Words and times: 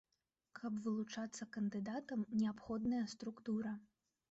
Каб 0.59 0.79
вылучацца 0.85 1.43
кандыдатам, 1.59 2.25
неабходная 2.41 3.05
структура. 3.15 3.79